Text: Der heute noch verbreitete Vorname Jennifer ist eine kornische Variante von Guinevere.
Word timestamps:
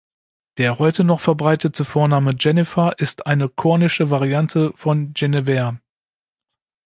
Der 0.57 0.79
heute 0.79 1.03
noch 1.03 1.19
verbreitete 1.21 1.85
Vorname 1.85 2.33
Jennifer 2.35 2.97
ist 2.97 3.27
eine 3.27 3.49
kornische 3.49 4.09
Variante 4.09 4.71
von 4.75 5.13
Guinevere. 5.13 5.79